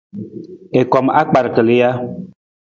[0.79, 1.91] I kom akpar kali ja?